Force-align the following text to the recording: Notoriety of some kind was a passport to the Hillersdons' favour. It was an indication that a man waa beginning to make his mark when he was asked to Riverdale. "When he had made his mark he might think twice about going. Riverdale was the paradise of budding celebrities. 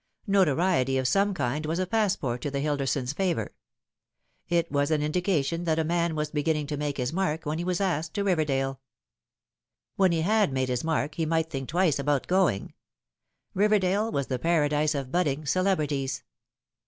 Notoriety 0.25 0.97
of 0.97 1.07
some 1.07 1.31
kind 1.35 1.63
was 1.67 1.77
a 1.77 1.85
passport 1.85 2.41
to 2.41 2.49
the 2.49 2.57
Hillersdons' 2.57 3.13
favour. 3.15 3.53
It 4.49 4.71
was 4.71 4.89
an 4.89 5.03
indication 5.03 5.63
that 5.65 5.77
a 5.77 5.83
man 5.83 6.15
waa 6.15 6.25
beginning 6.33 6.65
to 6.65 6.75
make 6.77 6.97
his 6.97 7.13
mark 7.13 7.45
when 7.45 7.59
he 7.59 7.63
was 7.63 7.79
asked 7.79 8.15
to 8.15 8.23
Riverdale. 8.23 8.79
"When 9.97 10.11
he 10.11 10.21
had 10.21 10.51
made 10.51 10.69
his 10.69 10.83
mark 10.83 11.13
he 11.13 11.27
might 11.27 11.51
think 11.51 11.69
twice 11.69 11.99
about 11.99 12.25
going. 12.25 12.73
Riverdale 13.53 14.11
was 14.11 14.25
the 14.25 14.39
paradise 14.39 14.95
of 14.95 15.11
budding 15.11 15.45
celebrities. 15.45 16.23